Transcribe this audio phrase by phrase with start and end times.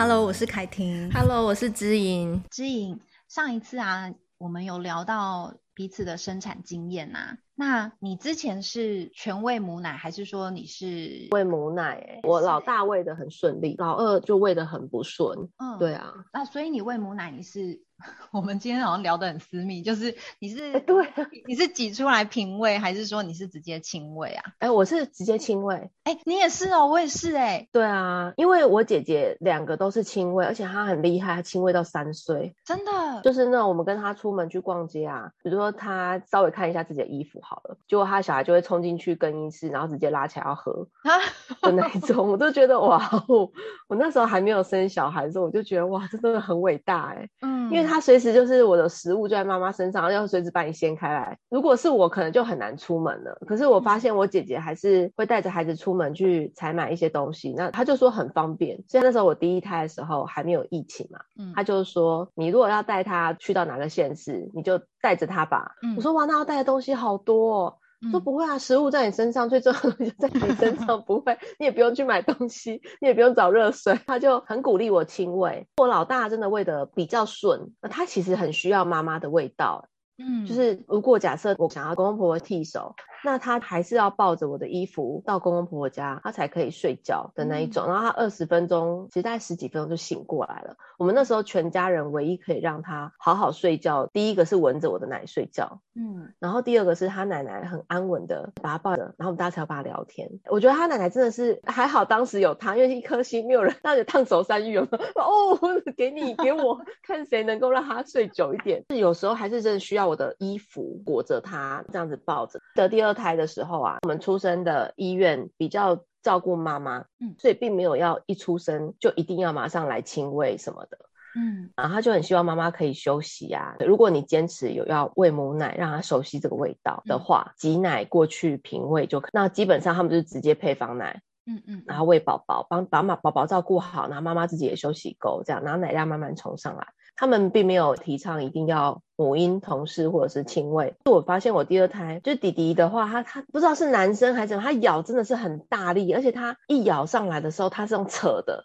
[0.00, 1.10] Hello，我是凯婷。
[1.10, 2.40] Hello，我是知莹。
[2.52, 7.38] 知莹，上一次啊，我们有聊到彼此的生产经验呐、啊。
[7.56, 12.20] 那你之前是全喂母奶，还是说你是喂母奶、欸？
[12.22, 15.36] 我老大喂的很顺利，老二就喂的很不顺。
[15.56, 16.14] 嗯，对啊。
[16.32, 17.82] 那所以你喂母奶，你是？
[18.30, 21.06] 我们今天好像聊得很私密，就是你是、欸、对，
[21.46, 24.44] 你是挤出来品味，还是说你是直接亲喂啊？
[24.58, 25.74] 哎、欸，我是直接亲喂。
[26.04, 27.68] 哎、欸，你也是哦，我也是哎、欸。
[27.72, 32.54] 对啊，因为我姐姐两个都是亲喂，而且她很厉害，她亲喂到三岁。
[32.64, 33.20] 真的？
[33.22, 41.18] 就是那种我们跟她出门去逛街啊，比如说她稍微看一下自己的衣服好了，结果她小孩就会冲进去更衣室，然后直接拉起来要喝啊
[41.62, 43.50] 的那一种，我都觉得哇，我
[43.88, 47.30] 我那时候还没有生小孩的时候，我就觉得哇，这真的很伟大哎、欸。
[47.42, 47.87] 嗯，因为。
[47.88, 51.36] 他随时就是我的食物就在妈妈身上，要随时把你掀开来。
[51.48, 53.36] 如果是我，可能就很难出门了。
[53.46, 58.78] 可是我发现我姐姐还是会带着孩子出门去采买一些东西，那她就说很方便。
[58.86, 65.72] 所以那时候我第一胎的时候还没有疫情嘛，嗯，她就说你如果要带她去到哪个县市，你就带着她吧。
[65.82, 67.74] 嗯，我说哇，那要带的东西好多哦。
[68.10, 75.66] 说不会啊，食物在你身上，最重要的就在你身上， 不会，你也不用去买东西，你也不用找热水，他就很鼓励我亲喂。
[75.78, 79.88] 我老大真的喂的比较顺，那他其实很需要妈妈的味道。
[80.20, 87.84] 嗯，就是如果假设我想要公公婆婆替手，那他还是要抱着我的衣服到公公婆婆家，他才可以睡觉的那一种。
[87.86, 90.76] 嗯、然后他二十分钟，其实大概十几分钟就醒过来了。
[90.98, 100.28] 我们那时候全家人唯一可以让他好好睡觉，第一个是闻着我的奶睡觉，嗯，然后第二个是他奶奶很安稳的把他抱着，然后我们大家才要跟他聊天。
[100.50, 104.98] 我觉得他奶奶真的是还好，当时有他，因为一颗心没有人，那就烫手山芋有没有？
[105.22, 105.58] 哦，
[105.96, 108.84] 给你给我 看谁能够让他睡久一点。
[108.90, 110.08] 是有时候还是真的需要。
[110.08, 112.58] 我的衣服裹着他，这样子抱着。
[112.74, 120.98] 的第二胎的时候啊，我们出生的医院比较照顾妈妈，嗯，所以并没有要一出生就一定要马上来亲喂什么的，
[121.36, 123.76] 嗯，然后他就很希望妈妈可以休息啊。
[123.80, 129.28] 如果你坚持有要喂母奶，让他熟悉这个味道的话，挤奶过去平喂就可。
[129.32, 136.88] 那基本上他们就是直接配方奶，嗯嗯，然后喂宝宝，帮把妈宝宝照顾好，然后妈妈自己也休息够，这样，然后奶量慢慢冲上来。
[137.18, 140.94] 他们并没有提倡一定要母婴同室或者是亲喂。
[141.04, 148.64] 就我发现我第二胎就是弟弟的话，他他不知道是男生还是什么，他咬真的是很大力，而且他一咬上来的时候，他是用扯的。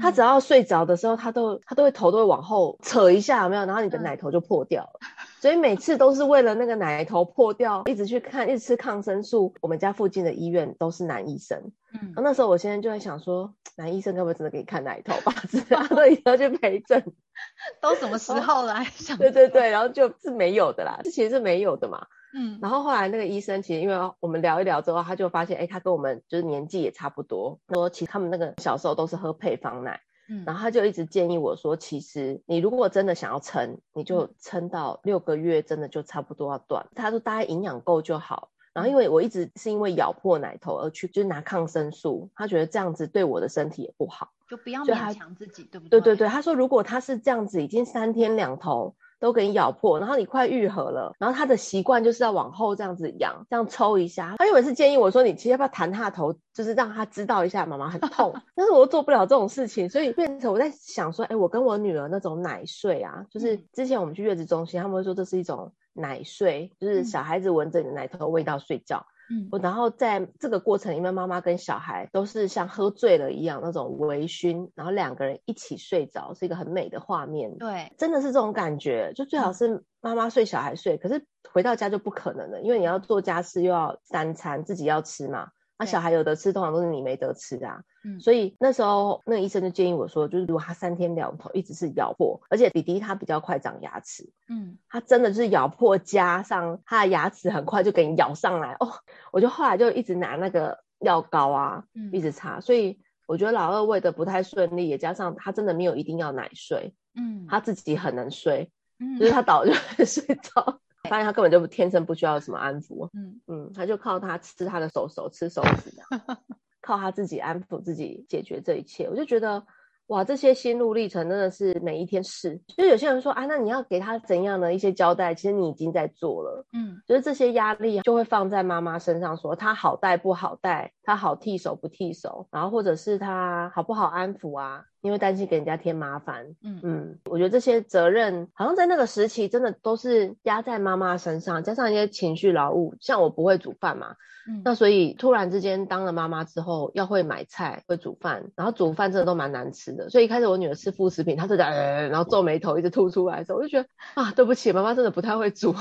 [0.00, 3.66] 他只要睡着的时候，他都他都会头都会往后扯一下，有没有？
[3.66, 5.00] 然后你的奶头就破掉了。
[5.40, 9.52] 所以每次都是为了那个奶头破掉，一直去看，一直吃抗生素。
[9.60, 11.72] 我们家附近的医院都是男医生。
[11.92, 15.34] 嗯，那时候我现在就在想说， 男医生该不会真的给你看奶头吧？
[15.68, 17.02] 他都一定要去陪诊。
[17.80, 18.84] 都什么时候了？
[18.84, 22.06] 想对对对，然后就是没有的啦，这其实是没有的嘛。
[22.32, 36.86] 嗯，然后后来那个医生其实因为我们聊一聊之后，他就发现，哎，他跟我们就是年纪也差不多，说其实他们那个小时候都是喝配方奶，嗯，然后他就一直建议我说，其实你如果真的想要撑，你就撑到六个月，真的就差不多要断。
[36.94, 38.50] 他说大概营养够就好。
[38.72, 46.00] 然后因为我一直是因为咬破奶头而去就是拿抗生素，他觉得这样子对我的身体也不好，就不要勉强自己，对不对？
[46.00, 48.94] 对对对，他说如果他是这样子，已经三天两头。
[49.20, 54.34] 都给你咬破，然后你快愈合了，然后他的习惯就是要往后这样子仰，这样抽一下。
[54.38, 58.34] 他原本是建议我说，你其实要不要弹他的头，就是让他知道一下妈妈很 痛。
[58.54, 65.70] 但是我又做不了这种事情，所以变成我在想说，哎，我跟我女儿那种奶睡啊，就是之前我们去月子中心，他们会说这是一种
[66.00, 69.06] 奶睡，就是小孩子闻着你的奶头的味道睡觉。
[69.32, 77.56] 嗯，然后在这个过程里面，妈妈跟小孩都是像喝醉了一样那种微醺，然后两个人一起睡着，是一个很美的画面。
[77.56, 80.96] 对，真的是这种感觉，就最好是妈妈睡，小孩睡。
[80.96, 85.50] 可是回到家就不可能了，因为你要做家事，又要三餐自己要吃嘛。
[85.80, 87.82] 那、啊、小孩有得吃，通常都是你没得吃啊。
[88.04, 98.92] 嗯，所以那时候那个医生就建议我说，就是如果他三天两头一直是咬破，而且弟弟他比较快长牙齿，嗯，他真的就是咬破，加上他的牙齿很快就给你咬上来哦。
[99.32, 102.60] 我就后来就一直拿那个药膏啊，嗯、一直擦。
[102.60, 110.78] 所以我觉得老二喂的不太顺利，也加上他真的没有一定要奶睡，嗯，他自己很能睡，嗯，就是他倒就会 睡着。
[111.08, 115.90] 发现他根本就天生不需要什么安抚，嗯嗯，他就靠他吃他的手手吃手指，
[116.82, 119.08] 靠他自己安抚自己解决这一切。
[119.08, 119.64] 我就觉得
[120.08, 122.60] 哇，这些心路历程真的是每一天试。
[122.76, 125.34] 就有些人说啊，那你要给他怎样的一些交代？
[125.34, 134.84] 其实你已经在做了，嗯，就是这些压力就会放在妈妈身上说，说他好带不好带，他好替手不替手，然后或者是他好不好安抚啊？
[135.00, 136.46] 因为担心给人家添麻烦。
[136.62, 142.94] 嗯嗯，我觉得这些责任好像在那个时期真的都是压在妈妈身上，加上一些情绪劳务。
[143.00, 144.16] 像我不会煮饭嘛，
[144.48, 150.10] 嗯，那所以突然之间当了妈妈之后，要会买菜、会煮饭，然后煮饭真的都蛮难吃的。
[150.10, 155.74] 所以一开始我女儿吃副食品，她就在、呃，然后皱眉头一直吐出来的时候，我就觉得啊，对不起，妈妈真的不太会煮，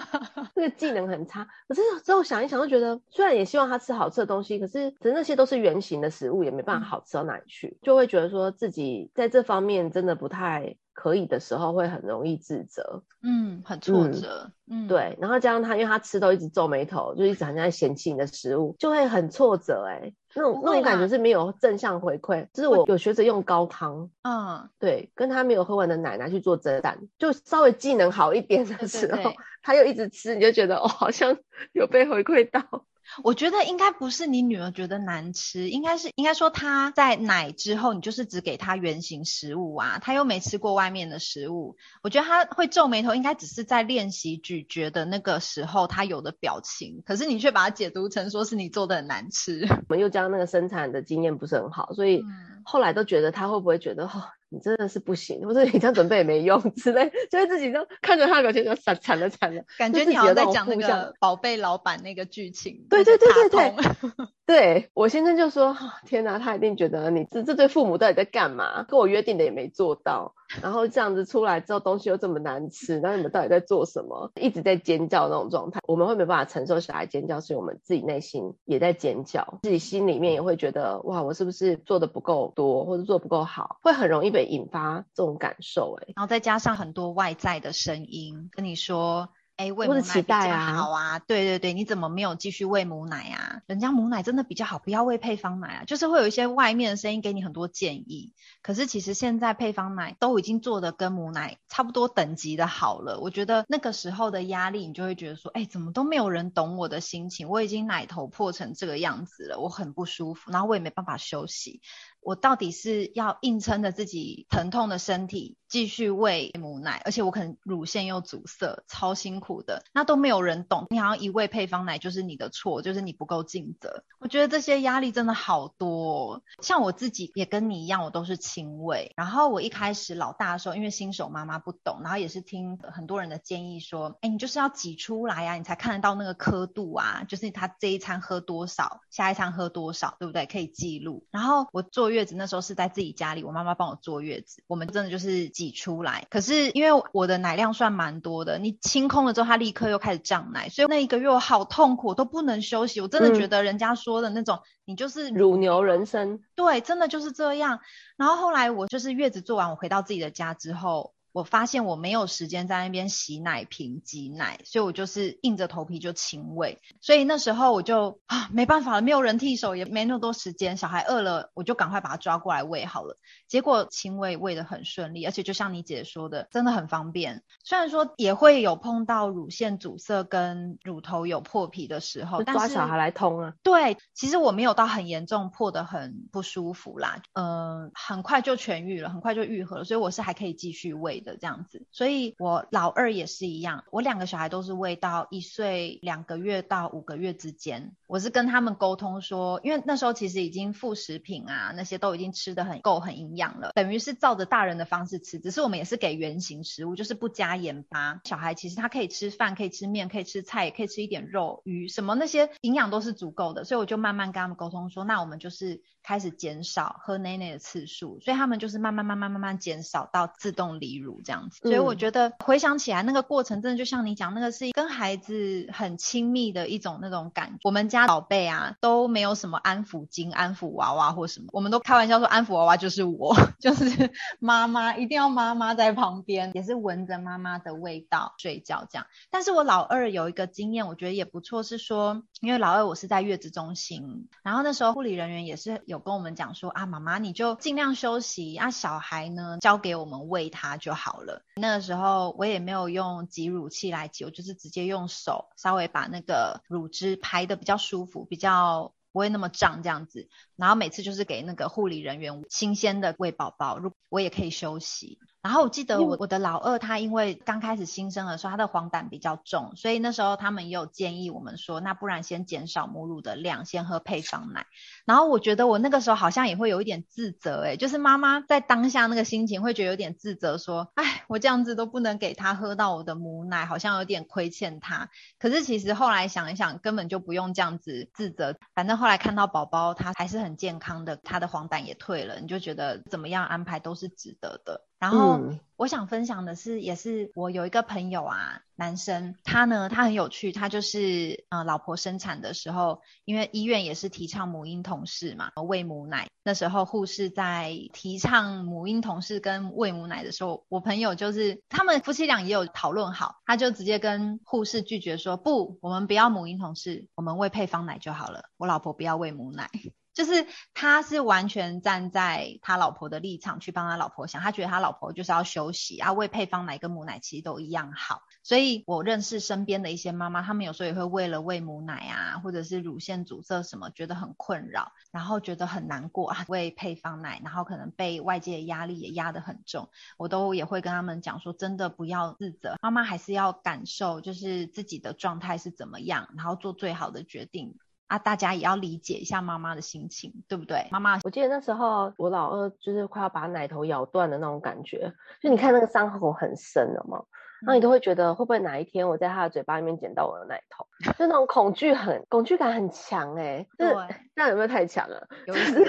[0.54, 1.46] 那个技能很差。
[1.68, 15.18] 可是之后想一想，就觉得虽然也希望她吃好吃的东西，可是可是那些都是圆形的食物，也没办法好吃到哪里去，就会觉得说自己在这方面真的不太可以的时候，会很容易自责，嗯，很挫折，嗯，嗯对。
[15.20, 22.46] 然后加上他，因为他吃都一直皱眉头，就一直好像在嫌弃你的食物，就会很挫折、欸，哎，那种那种感觉是没有正向回馈。
[22.52, 31.36] 就是我有学着用高汤，嗯，对，跟他没有喝完的奶奶去做蒸蛋，就稍微技能好一点的时候，对对对他又一直吃，你就觉得哦，好像
[31.72, 32.86] 有被回馈到。
[33.22, 41.76] 我觉得应该不是你女儿觉得难吃，应该是应该说她在奶之后，你就是只给她原型食物啊，她又没吃过外面的食物。
[42.02, 47.02] 我觉得她会皱眉头，应该只是在练习咀嚼的那个时候她有的表情。
[47.04, 49.66] 可是你却把它解读成说是你做的很难吃。
[49.88, 52.22] 我们又将那个生产的经验不是很好，所以
[52.64, 54.24] 后来都觉得她会不会觉得哦。
[54.52, 62.86] 你真的是不行，或者你这样准备也没用之类，就会自己都看着他的表情就惨惨了惨了，感觉你好像在讲那个宝贝老板那个剧情。
[62.90, 63.74] 对对对对对。
[64.44, 68.82] 对，我先生就说：“天哪，他一定觉得你这这对父母到底在干嘛？
[68.82, 74.30] 跟我约定的也没做到，然后这样子出来之后东西又这么难吃，那你们到底在做什么？
[74.36, 85.96] 一直在尖叫那种状态，我们会没办法承受小孩尖叫，所以我们自己内心也在尖叫，自己心里面也会觉得哇，我是不是做的不够多，或者做不够好，会很容易被引发这种感受。
[86.00, 89.28] 哎，然后再加上很多外在的声音跟你说。”
[89.62, 91.18] 哎，喂母奶比较好啊！
[91.20, 93.62] 对对对，你怎么没有继续喂母奶啊？
[93.66, 95.84] 人家母奶真的比较好，不要喂配方奶啊！
[95.84, 98.32] 就是会有一些外面的声音给你很多建议。
[98.60, 103.20] 可是其实现在配方奶都已经做的跟母奶差不多等级的好了。
[103.20, 107.48] 我觉得那个时候的压力，你就会觉得说，哎，怎么都没有人懂我的心情？
[107.48, 111.80] 我已经奶头破成这个样子了，我很不舒服，然后我也没办法休息。
[112.22, 120.86] 我到底是要硬撑着自己疼痛的身体继续喂母奶，而且我可能乳腺又阻塞，超辛苦的，那都没有人懂。
[120.90, 124.04] 你好像一喂配方奶就是你的错，就是你不够尽责。
[124.20, 126.42] 我觉得这些压力真的好多哦。
[126.60, 129.12] 像我自己也跟你一样，我都是亲喂。
[129.16, 140.46] 然后我一开始老大的时候，因为新手妈妈不懂，然后也是听很多人的建议说，哎，你就是要挤出来呀，你才看得到那个刻度啊，就是他这一餐喝多少，下一餐喝多少，对不对？
[140.46, 141.26] 可以记录。
[141.30, 142.11] 然后我做。
[142.12, 146.26] 月子那时候是在自己家里，我妈妈帮我坐月子，我们真的就是挤出来。
[146.30, 153.00] 可是因为我的奶量算蛮多的，你清空了之后，它立刻又开始胀奶，所以那一个月我好痛苦，我都不能休息。
[153.00, 157.80] 我真的觉得人家说的那种，嗯、你就是乳牛人生，对，真的就是这样。
[158.16, 161.14] 然后后来我就是月子做完，我回到自己的家之后。
[161.32, 166.78] 我发现我没有时间在那边洗奶瓶挤奶，所以我就是硬着头皮就亲喂。
[167.00, 170.76] 所以那时候我就啊没办法了，没有人替手，也没那么多时间。
[170.76, 173.18] 小孩饿了，我就赶快把他抓过来喂好了。
[173.48, 177.42] 结果亲喂喂得很顺利，而且就像你姐说的，真的很方便。
[177.64, 183.54] 虽然说也会有碰到乳腺阻塞跟乳头有破皮的时候，抓小孩来通啊。
[183.62, 187.22] 对，其实我没有到很严重，破得很不舒服啦。
[187.32, 187.46] 嗯、
[187.84, 208.20] 呃，很快就痊愈了，很快就愈合了，所以我是还可以继续喂的这样子，所以我老二也是一样，我两个小孩都是喂到一岁两个月到五个月之间，我是跟他们沟通说，因为那时候其实已经副食品啊那些都已经吃得很够很营养了，等于是照着大人的方式吃，只是我们也是给原型食物，就是不加盐巴。
[208.24, 221.11] 小孩其实他可以吃饭，可以吃面，可以吃菜，也可以吃一点肉鱼什么那些营养都是足够的，所以我就慢慢跟他们沟通说，那我们就是开始减少喝奶奶的次数，所以他们就是慢慢慢慢慢慢减少到自动离乳。
[221.24, 227.58] 这样子，所以我觉得回想起来，那个过程真的就像你讲，那个是跟孩子很亲密的一种那种感觉。
[227.64, 239.06] 我们家宝贝啊都没有什么安抚巾、安抚娃娃或什么，我们都开玩笑说安抚娃娃就是我， 就是妈妈，一定要妈妈在旁边，也是闻着妈妈的味道睡觉这样。
[239.30, 251.01] 但是我老二有一个经验，我觉得也不错，是说因为老二我是在月子中心，然后那时候护理人员也是有跟我们讲说啊，妈妈你就尽量休息啊，小孩呢交给我们喂他就好。
[251.04, 260.28] 好了，那个时候我也没有用挤乳器来挤，我就是直接用手稍微把那个乳汁排的比较舒服，比较不会那么胀这样子。
[260.54, 265.18] 然后每次就是给那个护理人员新鲜的喂宝宝，如我也可以休息。
[265.42, 274.66] 然后我记得我我的老二他因为刚开始新生的时候他的黄疸比较重，所以那时候他们也有建议我们说，那不然先减少母乳的量，先喝配方奶。
[275.04, 285.10] 然后我觉得我那个时候好像也会有一点自责，哎，就是妈妈在当下那个心情会觉得有点自责，说，哎，我这样子都不能给他喝到我的母奶，好像有点亏欠他。
[285.40, 294.86] 可是其实后来想一想，根本就不用这样子自责，反正后来看到宝宝他还是很健康的，他的黄疸也退了，你就觉得怎么样安排都是值得的。
[295.02, 295.40] 然后
[295.74, 306.28] 我想分享的是，也是我有一个朋友啊，男生，他呢，他很有趣，他就是呃，老婆生产的时候，因为医院也是提倡母婴同事嘛，喂母奶。
[306.44, 319.68] 那时候护士在提倡母婴同事跟喂母奶的时候，我朋友就是他们夫妻俩也有讨论好，他就直接跟护士拒绝说，不，我们不要母婴同事，我们喂配方奶就好了，我老婆不要喂母奶。
[320.14, 328.22] 就是他是完全站在他老婆的立场去帮他老婆想，他觉得他老婆就是要休息啊，喂配方奶跟母奶其实都一样好。
[328.42, 339.88] 所以我认识身边的一些妈妈，她们有时候也会为了喂母奶啊，或者是乳腺阻塞什么，觉得很困扰，然后觉得很难过啊，喂配方奶，然后可能被外界的压力也压得很重。
[340.18, 347.78] 我都也会跟他们讲说，真的不要自责，妈妈还是要感受就是自己的状态是怎么样，然后做最好的决定。
[348.12, 350.86] 啊，大家也要理解一下妈妈的心情，对不对？
[350.90, 357.24] 妈妈，我记得那时候我老二就是快要把奶头咬断的那种感觉，就你看那个伤口很深了嘛，
[357.64, 363.88] 那、嗯、你都会觉得会不会哪一天我在他的嘴巴里面捡到我的奶头，就那种恐惧很恐惧感很强哎、欸，对，
[364.34, 365.26] 这样有没有太强了？
[365.46, 365.82] 有意思，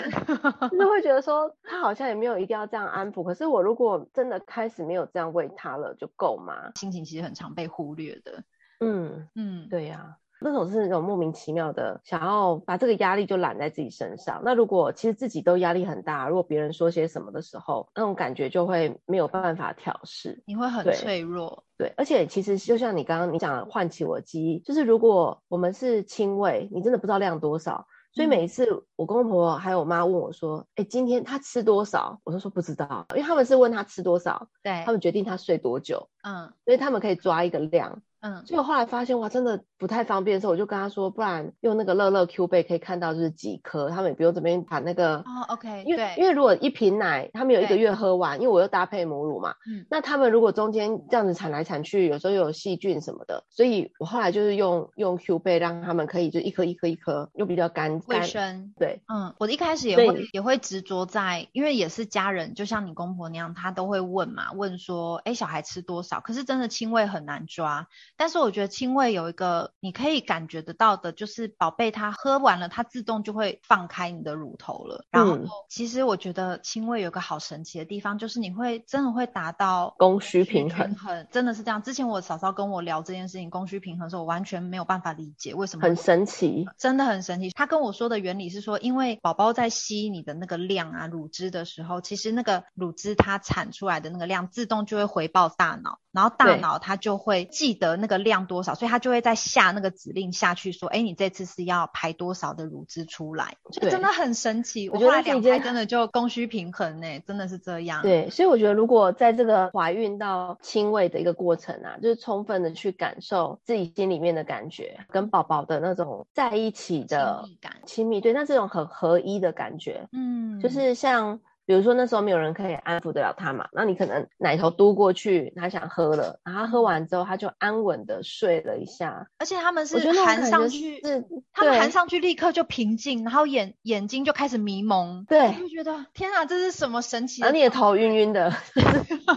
[0.72, 6.72] 就是会觉得说他好像也没有一定要这样安抚，可是我如果真的开始没有这样喂他了，就够吗？
[6.75, 8.44] 心情其实很常被忽略的，
[8.80, 10.23] 嗯嗯，对呀、啊。
[10.43, 14.41] 那种是那种莫名其妙的，想要把这个压力就揽在自己身上。
[14.43, 21.63] 那如果其实自己都压力很大，如果别人说些什么的时候，那种感觉就会没有办法调试，你会很脆弱。
[21.77, 27.88] 对，而且其实就像你刚刚你讲的，唤起我的记忆，就是如果我们是亲喂，你真的不知道量多少。
[28.15, 36.07] 所以每一次我公公婆婆还有我妈问我说：“哎、欸，今天他吃多少？”我都说不知道，因为他们是问他吃多少，对，他们决定他睡多久。
[36.21, 38.03] 嗯，所以他们可以抓一个量。
[38.24, 66.22] 嗯，所以我后来发现哇，真的不太方便的时候，我就跟他说，不然用那个乐乐 Q 贝可以看到就是几颗，他们也不用这边把那个哦，OK，因为因为如果一瓶奶他们有一个月喝完，因为我又搭配母乳嘛，嗯，那他们如果中间这样子产来产去，有时候又有细菌什么的，所以我后来就是用用 Q 贝让他们可以就一颗一颗一颗，又比较干卫生，对，嗯，我一开始也会也会执着在，因为也是家人，就像你公婆那样，他都会问嘛，问说，哎，小孩吃多少？
[66.22, 68.93] 可是真的亲喂很难抓，但是我觉得亲。
[68.93, 75.03] 喂有一个你可以感觉得到的，就是宝贝他喝完了，他自动就会放开你的乳头了。
[75.10, 81.82] 然后，其实我觉得亲喂有个好神奇的地方，就是你会真的会达到供需平衡，平衡真的是这样。
[81.82, 85.84] 之前我嫂嫂跟我聊这件事情，供需平衡的时候，我完全没有办法理解为什么。
[85.84, 87.50] 很神奇，真的很神奇。
[87.50, 98.75] 他跟我说的原理是说，因为宝宝在吸你的那个量啊，乳汁的时候，其实那个乳汁它产出来的那个量，自动就会回报大脑，然后大脑它就会记得那个量多少。
[98.75, 103.55] 所以它就会再下那个指令下去说，哎，你这次是要排多少的乳汁出来？
[103.72, 104.89] 就真的很神奇。
[104.89, 108.01] 我觉得两胎真的就供需平衡呢，真的是这样。
[108.01, 121.39] 对，所以我觉得如果在这个怀孕到亲喂的一个过程啊，就是充分的去感受自己心里面的感觉，跟宝宝的那种在一起的亲密感，亲密，对，那这种很合一的感觉，嗯，就是像。
[121.65, 137.48] 比如说那时候没有人可以安抚得了他嘛，那你可能奶头嘟过去，他想喝了，然后他喝完之后他就安稳的睡了一下，而且他们是含上去，是他们含上去立刻就平静，然后眼眼睛就开始迷蒙，对，就觉得天啊，这是什么神奇的？
[137.48, 138.53] 然后你也头晕晕的。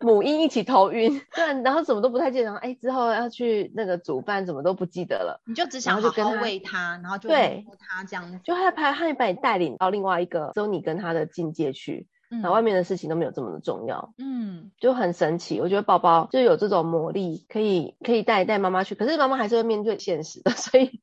[0.00, 5.40] 母婴一起头晕， 对，然后怎么都不太记得，哎，之后要去那个煮饭，怎么都不记得了。
[5.44, 15.60] 你就只想好好喂他，然后就对他这样子，就害怕他把你带领到另外一个只有你跟他的境界去，嗯，然后外面的事情都没有这么的重要，嗯，就很神奇。
[15.60, 21.00] 我觉得宝宝就有这种魔力，可以可以带带妈妈去，可是妈妈还是会面对现实的，所以。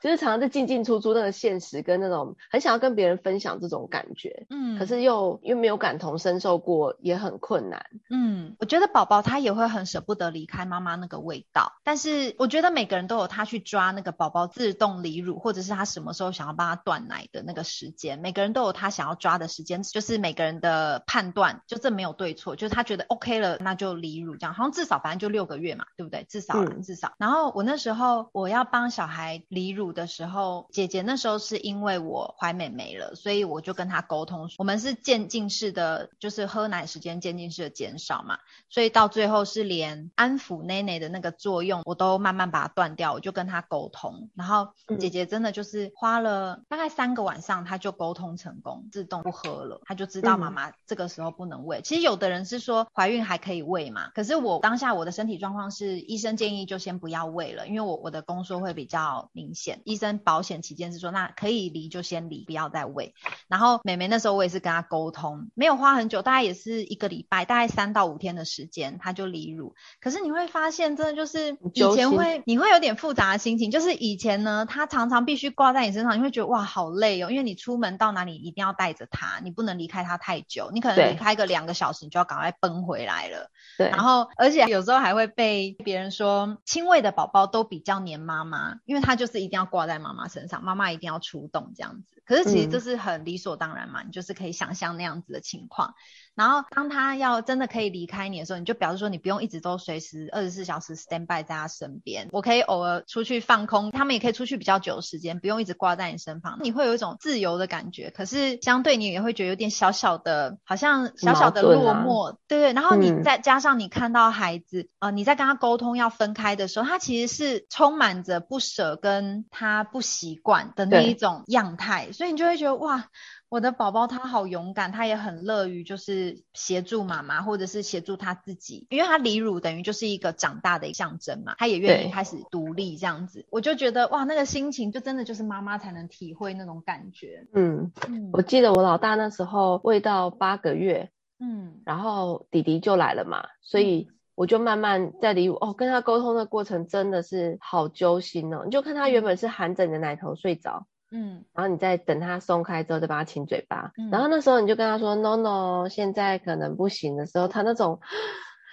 [0.00, 7.84] 就是常常在进进出出那个现实跟那种很想要跟别人分享这种感觉，嗯，可是又又没有感同身受过，也很困难。
[8.10, 26.24] 嗯，我觉得宝宝他也会很舍不得离开妈妈那个味道，但是我觉得每个人都有他去抓那个宝宝自动离乳，或者是他什么时候想要帮他断奶的那个时间，每个人都有他想要抓的时间，就是每个人的判断，就这没有对错，就是他觉得 OK 了，那就离乳这样，好像至少反正就六个月嘛，对不对？
[26.28, 27.14] 至少、嗯、至少。
[27.18, 29.87] 然后我那时候我要帮小孩离乳。
[29.88, 44.68] 乳的时候，姐姐那时候是因为我怀美妹了，所以我就跟她沟通，我们是渐进式的，就是喝奶时间渐进式的减少嘛，所以到最后是连安抚奶奶的那个作用，我都慢慢把它断掉，我就跟她沟通，然后
[44.98, 51.80] 姐姐真的就是花了大概三个晚上，她就沟通成功，自动不喝了，她就知道妈妈这个时候不能喂。
[51.82, 63.14] 其实有的人是说怀孕还可以喂嘛，可是我当下我的身体状况是，医生建议就先不要喂了，因为我我的宫缩会比较明显，医生保险起见是说，那可以离就先离，不要再喂。
[63.48, 69.74] 然后妹妹那时候我也是跟她沟通，没有花很久，大概也是一个礼拜，大概三到五天的时间，她就离乳。
[70.00, 83.50] 可是你会发现，真的就是以前会你会有点复杂的心情，就是以前呢，她常常必须挂在你身上，你会觉得哇好累哦，因为你出门到哪里一定要带着她，你不能离开她太久，你可能离开个两个小时，你就要赶快奔回来了。
[83.76, 92.17] 对，然后而且有时候还会被别人说，亲喂的宝宝都比较黏妈妈，因为他就是一定要挂在妈妈身上，妈妈一定要出动这样子。
[92.28, 95.94] 可是其实这是很理所当然嘛，嗯、你就是可以想象那样子的情况。
[96.34, 108.10] 然后当他要真的可以离开你的时候，你就表示说你不用一直都随时二十四小时 stand by 在他身边，我可以偶尔出去放空，他们也可以出去比较久的时间，不用一直挂在你身旁，你会有一种自由的感觉。
[108.10, 112.72] 可是相对你也会觉得有点小小的，好像小小的落寞，啊、对对。
[112.72, 123.08] 然后你再加上你看到孩子，嗯、呃，你在跟他沟通要分开的时候，他其实是充满着不舍跟他不习惯的那一种样态，所以你就会觉得哇。
[123.50, 137.48] 我的宝宝他好勇敢，他也很乐于就是协助妈妈，或者是协助他自己，因为他离乳等于就是一个长大的象征嘛，他也愿意开始独立这样子，我就觉得哇，那个心情就真的就是妈妈才能体会那种感觉。
[137.54, 141.10] 嗯，嗯，我记得我老大那时候喂到八个月，
[141.40, 150.86] 嗯，然后弟弟就来了嘛，所以我就慢慢在离乳哦，跟他沟通的过程真的是好揪心哦，你就看他原本是含着你的奶头睡着。
[151.10, 153.92] 嗯，然后你再等他松开之后，再帮他亲嘴巴。
[153.96, 158.00] 嗯，然后那时候你就跟他说 “no no”，现在可能不行的时候，他那种。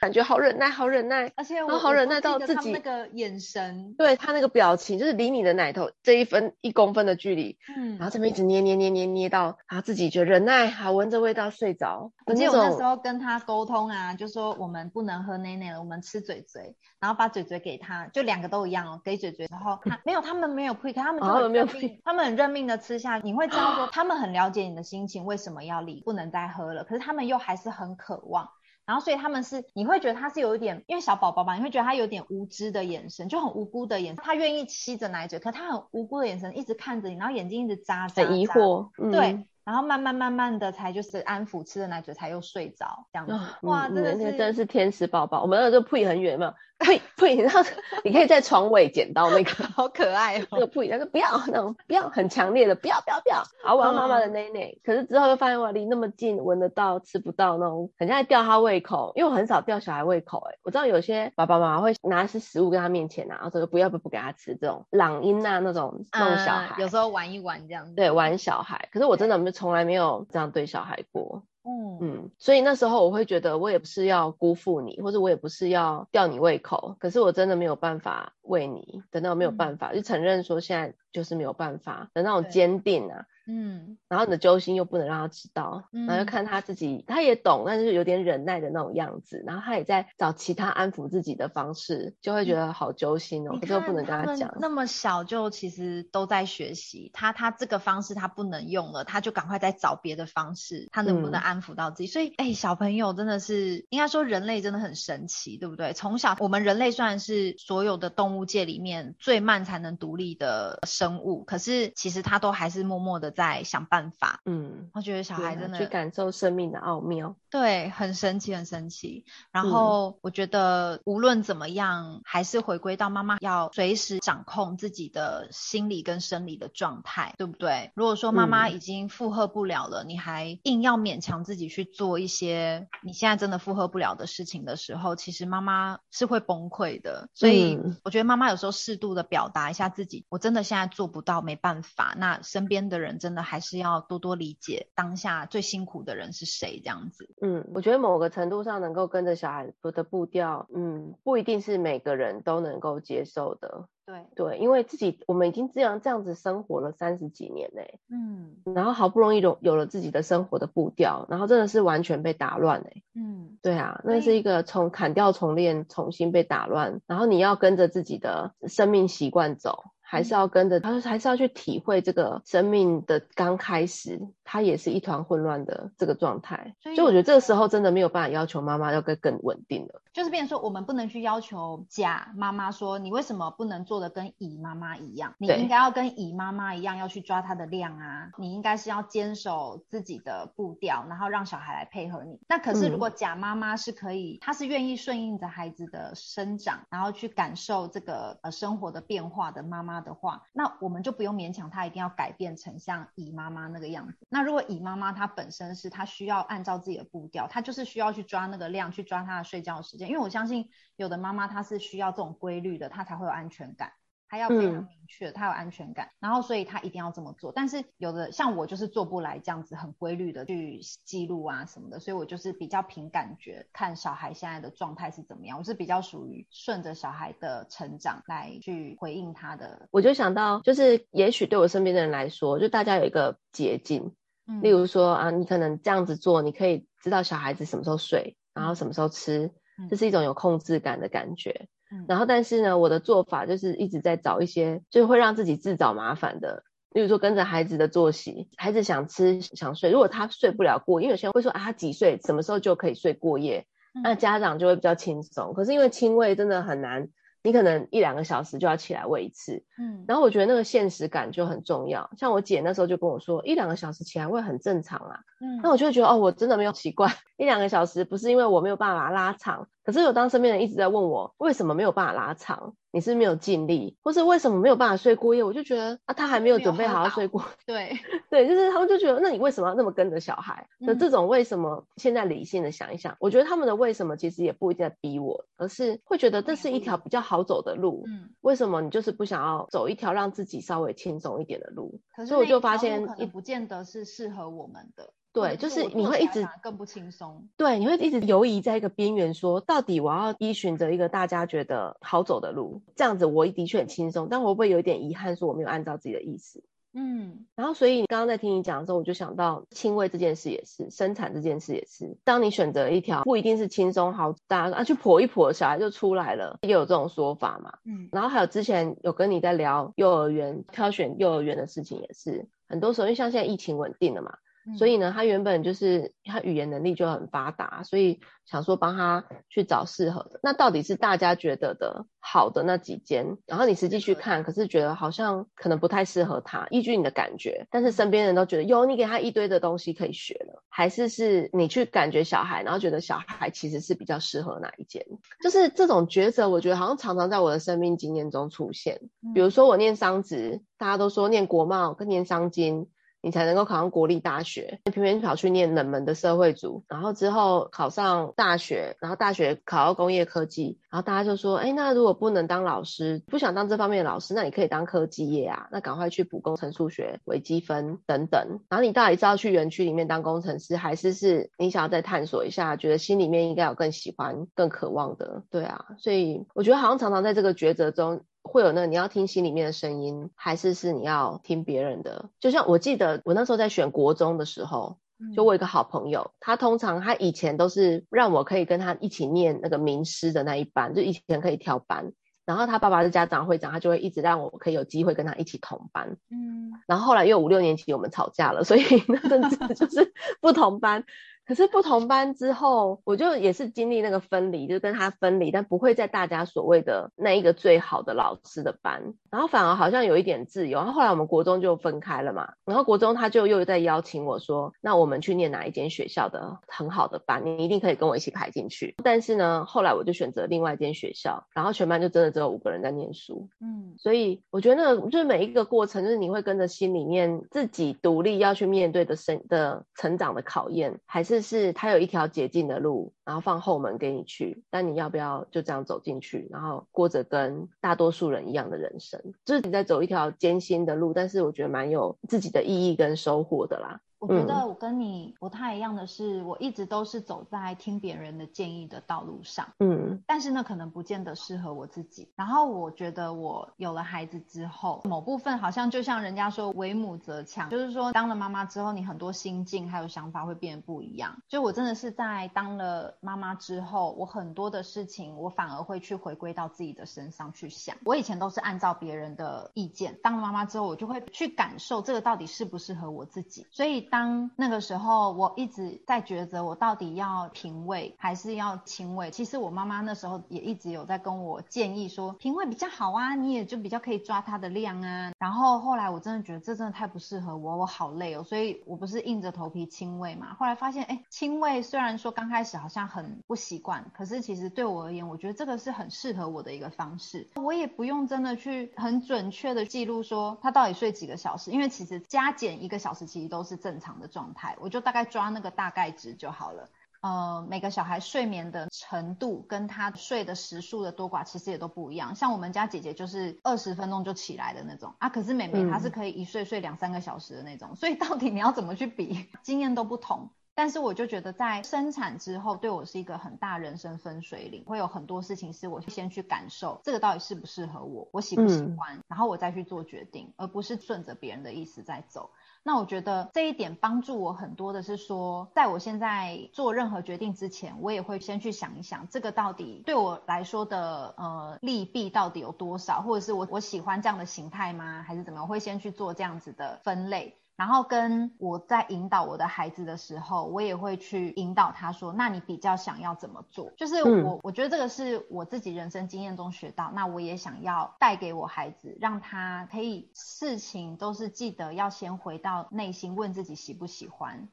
[0.05, 12.11] 感觉好忍耐，好忍耐，而且我好忍耐到自己那个眼神，对他那个表情，就是离你的奶头这一分一公分的距离，嗯，然后这边一直捏捏捏捏捏到，他自己觉得忍耐，好闻着味道睡着。
[12.27, 28.47] 而且我那时候跟他沟通啊，就说我们不能喝奶奶了，我们吃嘴嘴，然后把嘴嘴给他，就两个都一样哦，给嘴嘴，然后他没有，他们没有 pick，他们就很认命，哦、他们很认命的吃下，你会知道说他们很了解你的心情，为什么要离，不能再喝了，可是他们又还是很渴望。
[28.85, 34.23] 然后，所以他们是，你会觉得他是有一点，因为小宝宝嘛，你会觉得他有点无知的眼神，就很无辜的眼神。
[34.23, 39.45] 他愿意吸着奶嘴，可他很无辜的眼神一直看着你，然后眼睛一直眨眨，很疑惑，嗯、对。
[39.65, 43.33] 然后慢慢慢慢的才就是安抚，吃的奶嘴才又睡着这样子。
[43.63, 45.41] 哇，真的是真的是天使宝宝。
[45.41, 46.53] 我们那个就 p 很远嘛，
[46.85, 47.61] 呸呸， 然后
[48.03, 50.45] 你可以在床尾捡到那个， 好可爱哦。
[50.51, 53.37] 那个 p 他说不要那种不要很强烈的不要不要不要。
[53.65, 54.75] 啊，我要妈妈的奶奶。
[54.83, 59.13] 可是之后又发现哇，离那么近，闻得到吃不到那种，很像在吊他胃口。
[59.15, 67.93] 因为我很少吊小孩胃口，哎，我知道有些爸爸妈妈会拿些食物跟他面前拿，然后说不要不不给他吃这种朗音啊那种那种小孩，有时候玩一玩这样子。
[67.95, 68.89] 对，玩小孩。
[68.91, 70.25] 可是我真的没从来没有。
[70.29, 83.25] 这样对小孩过，嗯嗯，所以那时候我会觉得，我也不是要辜负你，或者我也不是要吊你胃口，可是我真的没有办法为你，等到没有办法，嗯、就承认说现在就是没有办法的那种坚定啊。
[83.47, 93.51] 嗯，然后你的揪心又不能让他知道，嗯、然后就看他自己，他也懂，但是有点忍耐的那种样子，然后他也在找其他安抚自己的方式，就会觉得好揪心哦。
[93.53, 102.05] 嗯、可是又不能跟他讲，那么小就其实都在学习，他他这个方式他不能用了，他就赶快再找别的方式，他能不能安抚到自己？
[102.05, 105.93] 嗯、所以，哎，小朋友真的是应该说人类真的很神奇，对不对？
[105.93, 113.34] 从小我们人类虽然是所有的动物界里面最慢才能独立的生物，可是其实他都还是默默的。
[113.35, 119.25] 在想办法，嗯，我觉得小孩真的去感受生命的奥妙，对，很神奇，很神奇。
[119.51, 127.91] 然后我觉得无论怎么样，还是回归到妈妈要随时掌控自己的心理跟生理的状态，对不对？
[127.95, 137.27] 如果说妈妈已经负荷不了了，嗯，你还硬要勉强自己去做一些你现在真的负荷不了的事情的时候，其实妈妈是会崩溃的。
[137.33, 142.15] 所以我觉得妈妈有时候适度的表达一下自己，我真的现在做不到，没办法。
[142.17, 143.19] 那身边的人。
[143.25, 147.27] 真的还是要多多理解当下最辛苦的人是谁，这样子。
[147.41, 153.87] 嗯，我觉得某个程度上能够跟着小孩的步调，嗯，不一定是每个人都能够接受的。
[154.05, 169.85] 对对，因为自己我们已经这样这样子生活了三十几年嘞，嗯，然后好不容易有有了自己的生活的步调，然后真的是完全被打乱嘞，嗯，对啊，那是一个从砍掉重练，重新被打乱，然后你要跟着自己的生命习惯走。
[170.07, 176.75] 还是要跟着，他说还是要去体会这个生命的刚开始，他也是一团混乱的这个状态。
[176.81, 180.01] 所以，我觉得这个时候真的没有办法要求妈妈要更更稳定了。
[180.13, 185.33] 就是变成说，我们不能去要求甲妈妈说，你为什么不能做的跟乙妈妈一样？
[185.39, 188.29] 你应该要跟乙妈妈一样，要去抓它的量啊。
[188.37, 192.39] 你应该是要坚守自己的步调，然后让小孩来配合你。
[192.47, 199.94] 那可是如果甲妈妈是可以，她、嗯、是愿意顺应着孩子的生长，然后去感受这个呃生活的变化的妈妈。
[200.01, 204.27] 的话，那我们就不用勉强他一定要改变成像乙妈妈那个样子。
[204.29, 210.09] 那如果乙妈妈她本身是她需要按照自己的步调，她就是需要去抓那个量，去抓她的睡觉时间。
[210.09, 213.91] 因为我相信有的妈妈她是需要这种规律的，她才会有安全感。
[214.27, 217.51] 他要非常明确，他有安全感，嗯，然后所以他一定要这么做。
[217.51, 225.57] 但是有的像我就是做不来这样子很规律的去记录啊什么的，所以我就是比较凭感觉看小孩现在的状态是怎么样。
[225.57, 229.87] 我是比较属于顺着小孩的成长来去回应他的。
[229.91, 234.15] 我就想到，就是也许对我身边的人来说，就大家有一个捷径，
[234.47, 241.67] 嗯，例如说啊，你可能这样子做，你可以知道小孩子什么时候睡，然后什么时候吃，嗯，这是一种有控制感的感觉。
[242.07, 246.63] 然后，但是呢，我的做法就是一直在找一些，就是会让自己自找麻烦的。
[246.91, 253.65] 例如说，跟着孩子的作息，孩子想吃想睡，如果他睡不了过，因为有些人会说啊，他几岁什么时候就可以睡过夜，
[254.03, 255.53] 那家长就会比较轻松。
[255.53, 257.09] 可是因为亲喂真的很难。
[257.45, 262.09] 你可能一两个小时就要起来喂一次，嗯，然后我觉得那个现实感就很重要。
[262.17, 272.73] 像我姐那时候就跟我说，一两个小时起来喂很正常啊，嗯，那我就会觉得哦，我真的没有奇怪 一两个小时，不是因为我没有办法拉长，可是有当身边人一直在问我为什么没有办法拉长。
[272.95, 275.43] 你是没有尽力，或是为什么没有办法睡过夜？
[275.43, 277.43] 我就觉得啊，他还没有准备好好睡过。
[277.65, 277.91] 对
[278.31, 280.65] 对，就是他们就觉得，那你为什么要那么跟着小孩？
[280.79, 281.85] 那、嗯、这种为什么？
[281.97, 288.05] 现在理性的想一想，我觉得他们的为什么其实也不一定在逼我，而是会觉得这是一条比较好走的路。
[288.07, 291.99] 嗯，为什么你就是不想要走一条让自己稍微轻松一点的路？
[292.15, 295.11] 可是，所以我就发现，也不见得是适合我们的。
[295.35, 297.45] 对，就是你会一直更不轻松。
[297.57, 306.63] 对，你会一直游移在一个边缘，说到底我要依循着一个大家觉得好走的路，这样子我的确很轻松，但我会不会有一点遗憾，说我没有按照自己的意思？
[306.97, 312.15] 嗯，然后所以刚刚在听你讲的时候，我就想到亲喂这件事也是，生产这件事也是。
[312.23, 317.79] 当你选择一条不一定是轻松好，大家说啊去剖一剖，小孩就出来了，也有这种说法嘛。
[317.83, 324.37] 嗯，然后还有之前有跟你在聊幼儿园挑选幼儿园的事情，也是很多时候，因为像现在疫情稳定了嘛。
[324.77, 330.39] 所以呢，他原本就是他语言能力就很发达，所以想说帮他去找适合的。
[330.41, 337.67] 那到底是大家觉得的好的那几间，然后你实际去看，可是觉得好像可能不太适合他，依据你的感觉。
[337.69, 345.05] 但是身边人都觉得，哟，你给他一堆的东西可以学了，还是是你去感觉小孩，然后觉得小孩其实是比较适合哪一间？
[345.43, 348.99] 就是这种抉择，我觉得好像常常在我的生命经验中出现。
[349.35, 352.87] 比如说我念商职，大家都说念国贸跟念商经。
[353.25, 368.59] 你才能够考上国立大学，偏偏跑去念冷门的社会组，然后之后考上大学，然后大学考到工业科技，然后大家就说，哎，那如果不能当老师，不想当这方面的老师，那你可以当科技业啊，那赶快去补工程数学、微积分等等。
[368.69, 375.41] 然后你到底是要去园区里面当工程师，还是是你想要再探索一下，觉得心里面应该有更喜欢、更渴望的？
[375.49, 378.21] 对啊，所以我觉得好像常常在这个抉择中。
[378.47, 382.29] 会有那个，你要听心里面的声音，还是是你要听别人的？
[382.39, 384.97] 就像我记得我那时候在选国中的时候，
[385.35, 392.13] 就我一个好朋友，他通常他以前都是让我可以跟他一起念那个名师的那一班，就以前可以调班。
[392.45, 396.15] 然后他爸爸是家长会长，他就会一直让我可以有机会跟他一起同班。
[396.29, 401.03] 嗯，然后后来又五六年级我们吵架了，所以 那阵子就是不同班。
[401.45, 410.79] 可是不同班之后，我就也是经历那个分离，就跟他分离，但不会在大家所谓的那一个最好的老师的班，然后反而好像有一点自由。
[410.79, 418.95] 然后后来我们国中就分开了嘛，然后国中他就又在邀请我说，那我们去念哪一间学校的很好的班，你一定可以跟我一起排进去。
[419.03, 423.47] 但是呢，后来我就选择另外一间学校，然后全班就真的只有五个人在念书。
[423.61, 431.34] 嗯，所以我觉得那个就是每一个过程，就是你会跟着心里面自己独立要去面对的生的成长的考验，还是。
[431.35, 439.21] 就是他有一条捷径的路，然后放后门给你去，但你要不要就这样走进去，然后过着跟大多数人一样的人生？
[439.43, 443.99] 就是你在走一条艰辛的路，但是我觉得蛮有自己的意义跟收获的啦。
[444.27, 452.29] 我觉得我跟你不太一样的是，我一直都是走在听别人的建议的道路上，嗯，但是呢，可能不见得适合我自己。
[452.35, 461.37] 然后我觉得我有了孩子之后，某部分好像就像人家说“为母则强”，就是说当了妈妈之后，你很多心境还有想法会变得不一样。
[461.47, 467.95] 就我真的是在当了妈妈之后，我很多的事情，我反而会去回归到自己的身上去想。
[468.05, 473.67] 我以前都是按照别人的意见，当了妈妈之后，我就会去感受这个到底适不适合我自己。
[473.71, 479.29] 所以当那个时候，我一直在抉择，我到底要瓶喂还是要亲喂。
[479.29, 485.33] 其实我妈妈那时候也一直有在跟我建议说，瓶喂比较好啊，你也就比较可以抓它的量啊。
[485.37, 490.53] 然后后来我真的觉得这真的太不适合我，我好累哦，所以我不是硬着头皮亲喂嘛。
[490.53, 497.45] 后来发现，哎，亲喂虽然说刚开始好像很不习惯，可是其实对我而言，我觉得这个是很适合我的一个方式。
[497.55, 506.89] 我也不用真的去很准确的记录说他到底睡几个小时，因为其实加减一个小时其实都是正常的状态，我就大概抓那个大概值就好了。
[507.21, 512.35] 呃，每个小孩睡眠的程度跟他睡的时数的多寡其实也都不一样。
[512.35, 517.95] 像我们家姐姐就是二十分钟就起来的那种啊，可是妹妹她是可以一睡睡两三个小时的那种。
[517.95, 520.51] 所以到底你要怎么去比，经验都不同。
[520.75, 532.51] 但是我就觉得在生产之后，对我是一个很大人生分水岭，会有很多事情是我先去感受这个到底适不适合我，我喜不喜欢，然后我再去做决定，而不是顺着别人的意思在走。
[532.83, 545.23] 那我觉得这一点帮助我很多的是说，在我现在做任何决定之前，我也会先去想一想，这个到底对我来说的呃利弊到底有多少，或者是我我喜欢这样的形态吗？
[545.25, 545.63] 还是怎么样？
[545.63, 547.57] 我会先去做这样子的分类。
[547.75, 564.69] 然后跟我在引导我的孩子的时候，我也会去引导他说：“那你比较想要怎么做？”就是我，嗯，我觉得这个是我自己人生经验中学到，那我也想要带给我孩子，让他可以事情都是记得要先回到内心问自己喜不喜欢。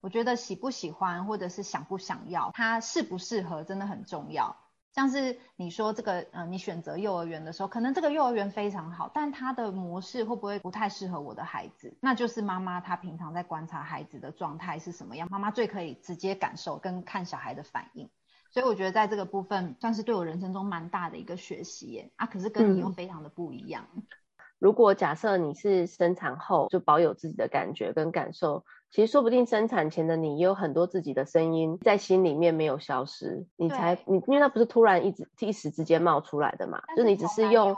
[0.00, 4.54] 我觉得喜不喜欢或者是想不想要，他适不适合真的很重要。
[4.94, 11.96] 像是你说这个，呃，你选择幼儿园的时候，可能这个幼儿园非常好，但它的模式会不会不太适合我的孩子？
[12.00, 18.08] 那就是妈妈她平常在观察孩子的状态是什么样，妈妈最可以直接感受跟看小孩的反应。
[18.52, 22.12] 所以我觉得在这个部分算是对我人生中蛮大的一个学习耶。
[22.14, 23.88] 啊，可是跟你又非常的不一样。
[23.96, 24.04] 嗯
[24.64, 37.76] 如果假设你是生产后就保有自己的感觉跟感受，其实说不定生产前的你也有很多自己的声音在心里面没有消失，你才你因为那不是突然一直一时之间冒出来的嘛，就你只是用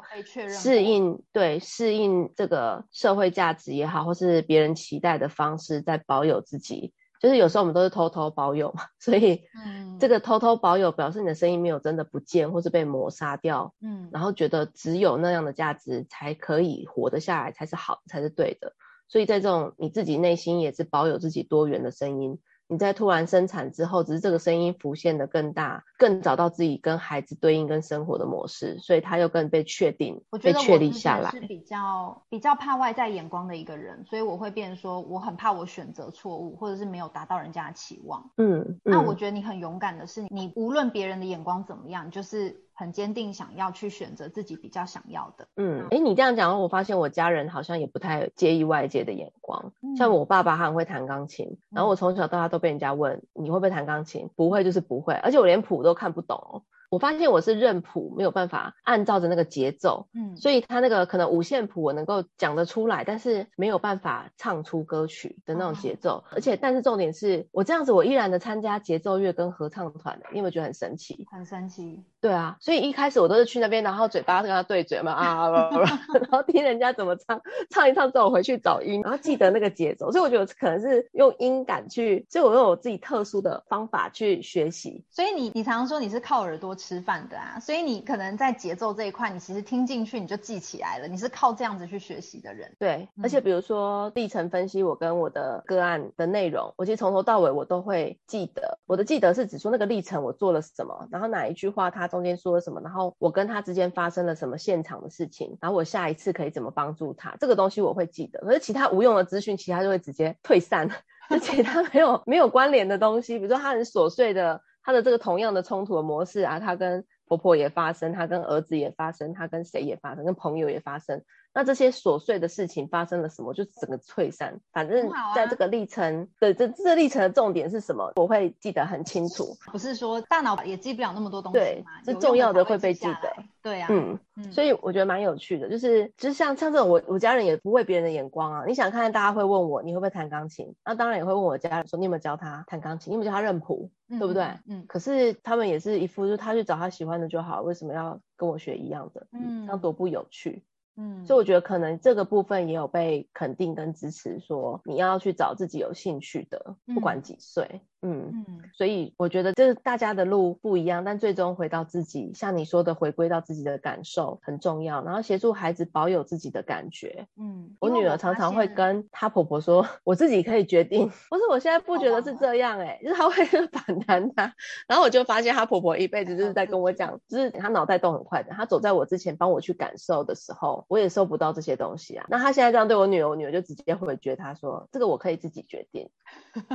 [0.48, 6.94] 适应对适应这个社会价值也好，或是别人期待的方式在保有自己。
[7.20, 18.72] 就是有时候我们都是偷偷保有嘛， 所以，嗯，这个偷偷保有表示你的声音没有真的不见，或是被抹杀掉，嗯，然后觉得只有那样的价值才可以活得下来，才是好，才是对的。
[19.08, 22.38] 所以在这种你自己内心也是保有自己多元的声音。
[22.68, 31.30] 你在突然生产之后，只是这个声音浮现的更大，更找到自己跟孩子对应跟生活的模式，所以他又更被确定，我觉得我被确立下来。
[31.30, 38.30] 是比较比较怕外在眼光的一个人，所以我会变成说，我很怕我选择错误，或者是没有达到人家的期望。
[38.36, 42.65] 嗯，嗯，那我觉得你很勇敢的是，你无论别人的眼光怎么样，就是。
[42.76, 45.48] 很坚定，想要去选择自己比较想要的。
[45.56, 49.72] 嗯，哎、欸，你这样讲，我发现我家人好像也不太介意外界的眼光。
[49.82, 54.28] 嗯、像我爸爸，他很会弹钢琴，然后我从小到大都被人家问，你会不会弹钢琴？
[54.36, 56.62] 不会就是不会，而且我连谱都看不懂哦。
[56.88, 66.18] 我发现我是认谱没有办法按照着那个节奏，嗯，所以他那个可能五线谱我能够讲得出来，但是没有办法唱出歌曲的那种节奏。
[66.18, 71.26] 哦、而且，但是重点是我这样子，我依然的参加节奏乐跟合唱团，你有没有觉得很神奇？
[71.32, 72.04] 很神奇。
[72.26, 80.10] 对啊，所以一开始我都是去那边，然后嘴巴跟他对嘴嘛啊，然后听人家怎么唱，唱一唱之后回去找音，然后记得那个节奏。
[80.10, 85.04] 所以我觉得可能是用音感去，所以我用我自己特殊的方法去学习。
[85.08, 91.06] 所以你你常常说你是靠耳朵吃饭的啊，所以你可能在节奏这一块，你其实听进去你就记起来了。
[91.06, 92.74] 你是靠这样子去学习的人。
[92.80, 98.80] 对，而且比如说历程分析，我跟我的个案的内容，我其实从头到尾我都会记得。
[98.86, 108.40] 我的记得是指出那个历程我做了什么，然后哪一句话它中间说了什么，然后我跟他之间发生了什么现场的事情，然后我下一次可以怎么帮助他，这个东西我会记得。
[108.40, 110.88] 可是其他无用的资讯，其他就会直接退散，
[111.28, 114.62] 而且他没有没有关联的东西，比如说他很琐碎的。
[114.82, 121.24] 他的这个同样的冲突的模式啊，他跟婆婆也发生，他跟儿子也发生，他跟谁也发生，跟朋友也发生。
[121.56, 124.60] 那这些琐碎的事情发生了什么，就整个退散。
[124.72, 129.56] 反正在这个历程的这这历程的重点是什么，我会记得很清楚。
[129.72, 133.34] 不是说大脑也记不了那么多东西对，是重要的会被记得。
[133.62, 138.64] 对呀、啊，嗯，嗯，所以我觉得蛮有趣的，就是就是像像这种我我家人也不为别人的眼光啊。
[138.66, 144.44] 你想看看大家会问我你会不会弹钢琴，那当然也会问我家人说你有没有教他弹钢琴，你有没有教他认谱，嗯、对不对？
[144.68, 144.84] 嗯。
[144.86, 149.26] 可是他们也是一副就是他去找他喜欢的就好，为什么要跟我学一样的？
[149.32, 150.62] 嗯，这样多不有趣。
[150.96, 157.68] 嗯，所以我觉得可能这个部分也有被肯定跟支持，说你要去找自己有兴趣的，不管几岁。
[157.72, 167.26] 嗯嗯，所以我觉得这大家的路不一样，但最终回到自己，像你说的，回归到自己的感受很重要，然后协助孩子保有自己的感觉。
[167.36, 174.54] 嗯，我女儿常常会跟她婆婆说：“我自己可以决定。”不是，我现在不觉得是这样、欸，哎， 就是她会 反弹她。
[174.86, 182.24] 然后我就发现她婆婆一辈子就是在跟我讲，就是她脑袋动很快的，她走在我之前帮我去感受的时候，我也收不到这些东西啊。
[182.28, 186.08] 那她现在这样对我女儿，我女儿就直接回绝她说：“这个我可以自己决定。”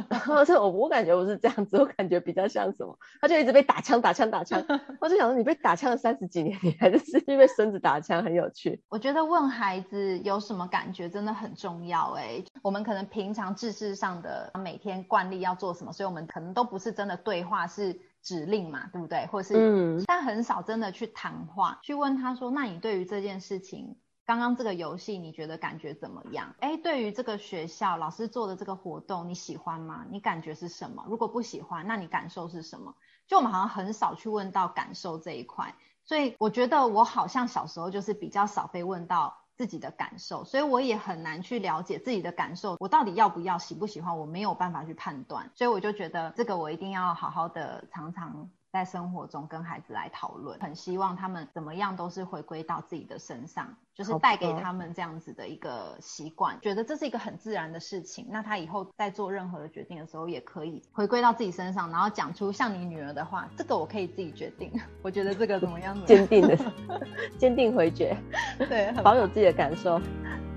[0.10, 2.98] 然后这我我感觉不是这样子，我感觉比较像什么？
[3.22, 4.64] 他就一直被打枪打枪打枪，
[5.00, 8.82] 我就想说你被打枪了三十几年，你还是因为孙子打枪，很有趣。
[8.90, 12.46] 我觉得问孩子有什么感觉真的很重要哎、欸。
[12.62, 19.26] 我们可能平常知识上的每天惯例要做什么，所以我们可能都不是真的对话，是指令嘛，对不对？
[19.28, 23.96] 或是嗯，但很少真的去谈话，去问他说，那你对于这件事情？
[24.26, 26.56] 刚刚这个游戏你觉得感觉怎么样？
[26.60, 30.06] 哎，对于这个学校老师做的这个活动你喜欢吗？
[30.10, 31.06] 你感觉是什么？
[31.10, 32.96] 如果不喜欢，那你感受是什么？
[33.28, 48.50] 就我们好像很少去问到感受这一块，所以我觉得我好像小时候就是比较少被问到自己的感受，所以我也很难去了解自己的感受，我到底要不要喜不喜欢，我没有办法去判断，所以我就觉得这个我一定要好好的常常。
[48.72, 58.26] 在生活中跟孩子来讨论，很希望他们怎么样都是回归到自己的身上，就是带给他们这样子的一个习惯，觉得这是一个很自然的事情。
[58.30, 64.72] 那他以后在做任何的决定的时候，也可以回归到自己身上，然后讲出像你女儿的话，这个我可以自己决定。
[65.02, 66.06] 我觉得这个怎么样？
[66.06, 66.58] 坚定的，
[67.38, 68.16] 坚定回绝，
[68.58, 70.00] 对，保有自己的感受。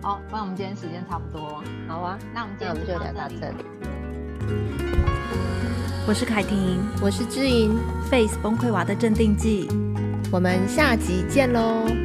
[0.02, 5.03] 好，那我们今天时间差不多，好啊，那我们今天就聊到这里。
[6.06, 7.74] 我是凯婷，我是知音
[8.10, 9.66] ，Face 崩溃娃的镇定剂，
[10.30, 12.03] 我们下集见喽。